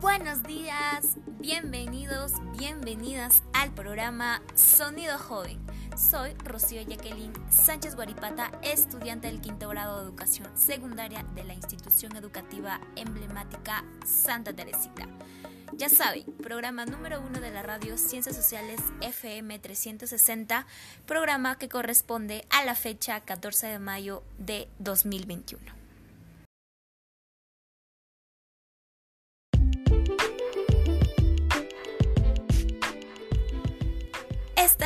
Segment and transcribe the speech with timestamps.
[0.00, 5.58] Buenos días, bienvenidos, bienvenidas al programa Sonido Joven.
[5.96, 12.16] Soy Rocío Jacqueline Sánchez Guaripata, estudiante del quinto grado de educación secundaria de la institución
[12.16, 15.08] educativa emblemática Santa Teresita.
[15.72, 20.66] Ya saben, programa número uno de la radio Ciencias Sociales FM 360,
[21.06, 25.83] programa que corresponde a la fecha 14 de mayo de 2021.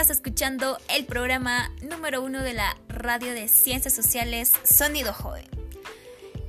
[0.00, 5.44] Estás escuchando el programa número uno de la radio de Ciencias Sociales Sonido Joven.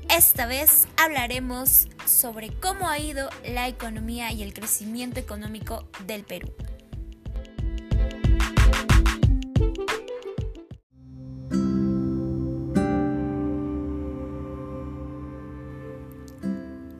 [0.07, 6.53] Esta vez hablaremos sobre cómo ha ido la economía y el crecimiento económico del Perú.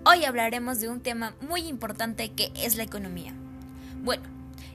[0.04, 3.36] Hoy hablaremos de un tema muy importante que es la economía.
[4.02, 4.24] Bueno,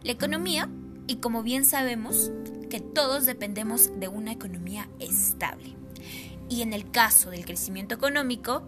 [0.05, 0.69] la economía,
[1.06, 2.30] y como bien sabemos,
[2.70, 5.77] que todos dependemos de una economía estable.
[6.48, 8.62] Y en el caso del crecimiento económico,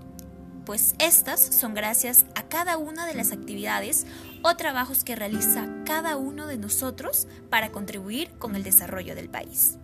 [0.64, 4.06] pues estas son gracias a cada una de las actividades
[4.42, 9.78] o trabajos que realiza cada uno de nosotros para contribuir con el desarrollo del país.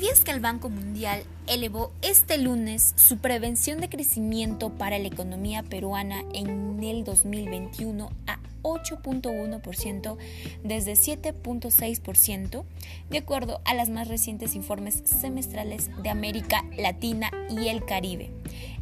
[0.00, 5.62] ¿Sabías que el Banco Mundial elevó este lunes su prevención de crecimiento para la economía
[5.62, 10.16] peruana en el 2021 a 8.1%
[10.64, 12.64] desde 7.6%,
[13.10, 18.30] de acuerdo a los más recientes informes semestrales de América Latina y el Caribe,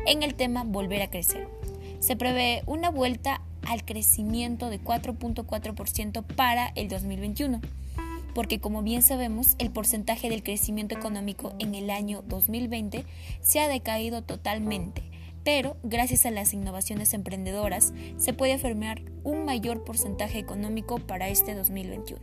[0.06, 1.48] en el tema Volver a crecer.
[1.98, 7.60] Se prevé una vuelta al crecimiento de 4.4% para el 2021
[8.38, 13.04] porque como bien sabemos, el porcentaje del crecimiento económico en el año 2020
[13.40, 15.02] se ha decaído totalmente,
[15.42, 21.56] pero gracias a las innovaciones emprendedoras se puede afirmar un mayor porcentaje económico para este
[21.56, 22.20] 2021.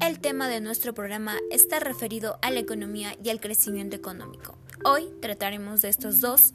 [0.00, 4.61] El tema de nuestro programa está referido a la economía y al crecimiento económico.
[4.84, 6.52] Hoy trataremos de estos dos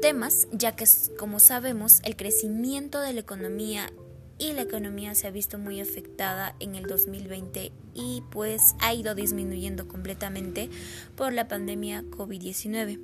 [0.00, 0.84] temas, ya que
[1.18, 3.92] como sabemos el crecimiento de la economía
[4.38, 9.14] y la economía se ha visto muy afectada en el 2020 y pues ha ido
[9.14, 10.68] disminuyendo completamente
[11.14, 12.98] por la pandemia COVID-19.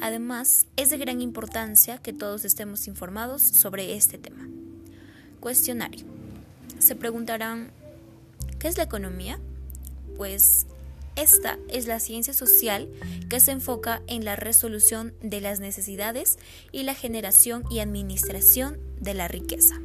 [0.00, 4.48] Además, es de gran importancia que todos estemos informados sobre este tema.
[5.40, 6.06] Cuestionario.
[6.78, 7.70] Se preguntarán,
[8.58, 9.38] ¿qué es la economía?
[10.16, 10.66] Pues
[11.22, 12.88] esta es la ciencia social
[13.28, 16.38] que se enfoca en la resolución de las necesidades
[16.72, 19.80] y la generación y administración de la riqueza.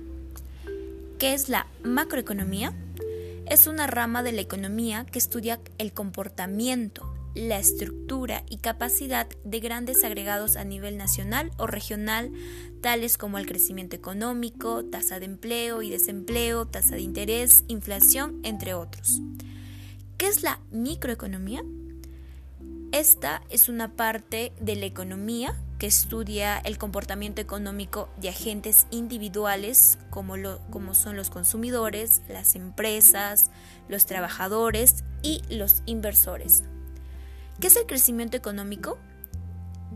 [1.19, 2.73] ¿Qué es la macroeconomía?
[3.47, 9.59] Es una rama de la economía que estudia el comportamiento, la estructura y capacidad de
[9.59, 12.31] grandes agregados a nivel nacional o regional,
[12.81, 18.73] tales como el crecimiento económico, tasa de empleo y desempleo, tasa de interés, inflación, entre
[18.73, 19.21] otros.
[20.17, 21.61] ¿Qué es la microeconomía?
[22.93, 29.97] Esta es una parte de la economía que estudia el comportamiento económico de agentes individuales
[30.11, 33.51] como, lo, como son los consumidores, las empresas,
[33.89, 36.63] los trabajadores y los inversores.
[37.59, 38.97] ¿Qué es el crecimiento económico?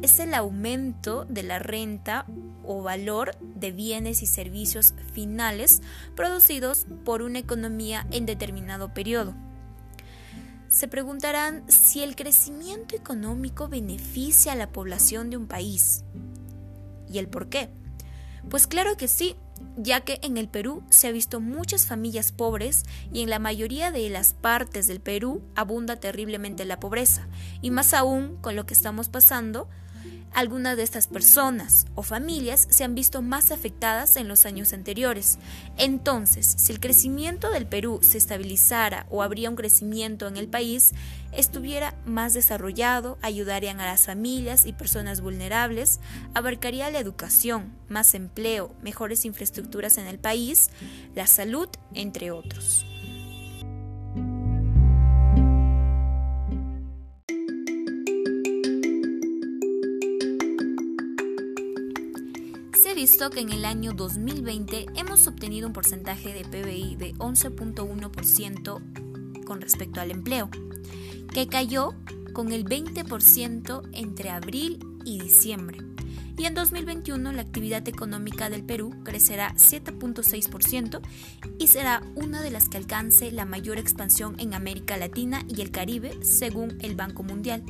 [0.02, 2.26] Es el aumento de la renta
[2.66, 5.82] o valor de bienes y servicios finales
[6.18, 9.34] producidos por una economía en determinado periodo
[10.70, 16.04] se preguntarán si el crecimiento económico beneficia a la población de un país.
[17.12, 17.70] ¿Y el por qué?
[18.50, 19.36] Pues claro que sí,
[19.78, 23.92] ya que en el Perú se ha visto muchas familias pobres y en la mayoría
[23.92, 27.28] de las partes del Perú abunda terriblemente la pobreza,
[27.62, 29.68] y más aún con lo que estamos pasando
[30.34, 35.40] algunas de estas personas o familias se han visto más afectadas en los años anteriores.
[35.78, 40.94] Entonces, si el crecimiento del Perú se estabilizara o habría un crecimiento en el país,
[41.32, 46.00] estuviera más desarrollado, ayudarían a las familias y personas vulnerables,
[46.34, 50.70] abarcaría la educación, más empleo, mejores infraestructuras en el país,
[51.16, 52.86] la salud, entre otros.
[63.28, 70.00] Que en el año 2020 hemos obtenido un porcentaje de PBI de 11.1% con respecto
[70.00, 70.50] al empleo,
[71.34, 71.94] que cayó
[72.32, 75.80] con el 20% entre abril y diciembre.
[76.38, 81.02] Y en 2021 la actividad económica del Perú crecerá 7.6%
[81.60, 85.72] y será una de las que alcance la mayor expansión en América Latina y el
[85.72, 87.66] Caribe, según el Banco Mundial.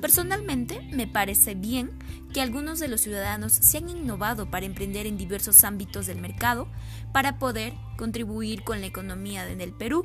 [0.00, 1.90] Personalmente, me parece bien
[2.32, 6.68] que algunos de los ciudadanos se han innovado para emprender en diversos ámbitos del mercado
[7.12, 10.04] para poder contribuir con la economía del Perú.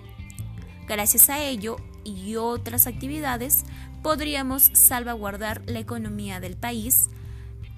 [0.88, 3.66] Gracias a ello y otras actividades,
[4.02, 7.10] podríamos salvaguardar la economía del país,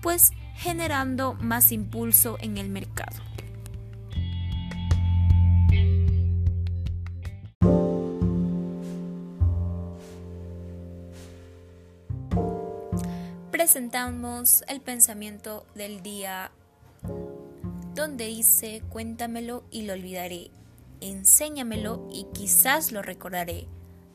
[0.02, 3.35] pues generando más impulso en el mercado.
[13.56, 16.52] Presentamos el pensamiento del día
[17.94, 20.52] donde dice cuéntamelo y lo olvidaré,
[21.00, 23.70] enséñamelo y quizás lo recordaré,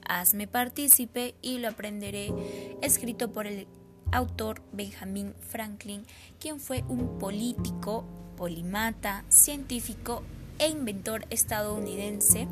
[0.07, 2.35] hazme partícipe y lo aprenderé,
[2.83, 3.67] escrito por el
[4.13, 6.05] autor Benjamin Franklin,
[6.39, 8.05] quien fue un político,
[8.37, 10.23] polimata, científico
[10.59, 12.47] e inventor estadounidense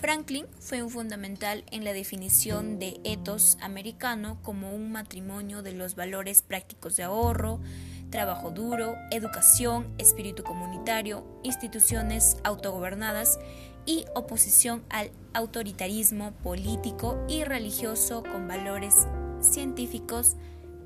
[0.00, 5.94] Franklin fue un fundamental en la definición de ethos americano como un matrimonio de los
[5.94, 7.60] valores prácticos de ahorro,
[8.08, 13.38] trabajo duro, educación, espíritu comunitario, instituciones autogobernadas
[13.84, 19.06] y oposición al autoritarismo político y religioso con valores
[19.42, 20.36] científicos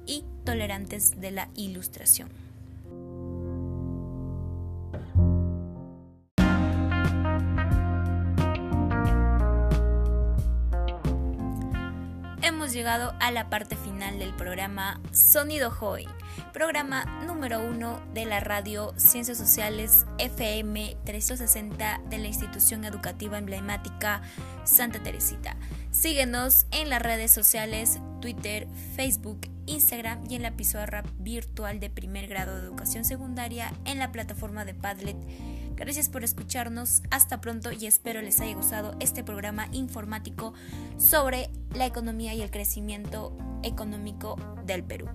[0.06, 2.43] y tolerantes de la ilustración.
[12.74, 16.08] Llegado a la parte final del programa Sonido Joy,
[16.52, 24.22] programa número uno de la radio Ciencias Sociales FM 360 de la institución educativa emblemática
[24.64, 25.56] Santa Teresita.
[25.90, 32.26] Síguenos en las redes sociales Twitter, Facebook, Instagram y en la pizarra virtual de primer
[32.26, 35.16] grado de educación secundaria en la plataforma de Padlet
[35.76, 37.02] Gracias por escucharnos.
[37.10, 40.54] Hasta pronto y espero les haya gustado este programa informático
[40.98, 45.08] sobre la economía y el crecimiento económico del Perú.